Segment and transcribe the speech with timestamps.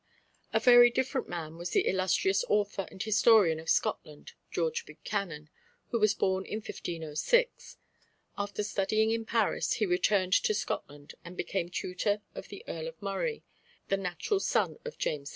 [0.51, 5.51] A very different man was the illustrious author and historian of Scotland, George Buchanan,
[5.89, 7.77] who was born in 1506.
[8.35, 12.99] After studying in Paris, he returned to Scotland, and became tutor of the Earl of
[12.99, 13.43] Murray,
[13.89, 15.29] the natural son of James V.